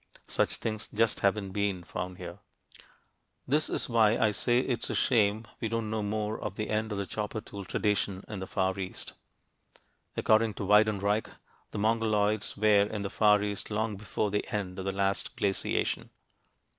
Such 0.27 0.55
things 0.55 0.87
just 0.87 1.19
haven't 1.19 1.51
been 1.51 1.83
found 1.83 2.17
here. 2.17 2.39
This 3.47 3.69
is 3.69 3.87
why 3.87 4.17
I 4.17 4.31
say 4.31 4.57
it's 4.61 4.89
a 4.89 4.95
shame 4.95 5.45
we 5.59 5.69
don't 5.69 5.91
know 5.91 6.01
more 6.01 6.41
of 6.41 6.55
the 6.55 6.71
end 6.71 6.91
of 6.91 6.97
the 6.97 7.05
chopper 7.05 7.39
tool 7.39 7.65
tradition 7.65 8.23
in 8.27 8.39
the 8.39 8.47
Far 8.47 8.79
East. 8.79 9.13
According 10.17 10.55
to 10.55 10.65
Weidenreich, 10.65 11.29
the 11.69 11.77
Mongoloids 11.77 12.57
were 12.57 12.87
in 12.91 13.03
the 13.03 13.11
Far 13.11 13.43
East 13.43 13.69
long 13.69 13.95
before 13.95 14.31
the 14.31 14.47
end 14.51 14.79
of 14.79 14.85
the 14.85 14.91
last 14.91 15.35
glaciation. 15.35 16.09